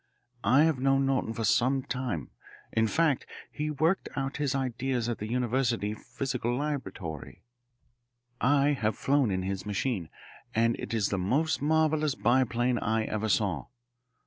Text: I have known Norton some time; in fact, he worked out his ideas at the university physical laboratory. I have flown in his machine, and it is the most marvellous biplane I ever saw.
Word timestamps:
I 0.43 0.63
have 0.63 0.79
known 0.79 1.05
Norton 1.05 1.35
some 1.43 1.83
time; 1.83 2.31
in 2.71 2.87
fact, 2.87 3.27
he 3.51 3.69
worked 3.69 4.09
out 4.15 4.37
his 4.37 4.55
ideas 4.55 5.07
at 5.07 5.19
the 5.19 5.27
university 5.29 5.93
physical 5.93 6.57
laboratory. 6.57 7.43
I 8.41 8.69
have 8.69 8.97
flown 8.97 9.29
in 9.29 9.43
his 9.43 9.63
machine, 9.63 10.09
and 10.55 10.75
it 10.79 10.95
is 10.95 11.09
the 11.09 11.19
most 11.19 11.61
marvellous 11.61 12.15
biplane 12.15 12.79
I 12.79 13.03
ever 13.03 13.29
saw. 13.29 13.67